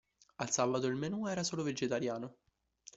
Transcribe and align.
Al 0.37 0.49
sabato 0.49 0.87
il 0.87 0.95
menù 0.95 1.27
era 1.27 1.43
solo 1.43 1.61
vegetariano. 1.61 2.35